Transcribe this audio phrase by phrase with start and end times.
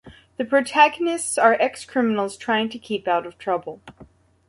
[0.37, 3.83] The protagonists are ex-criminals trying to keep out of trouble.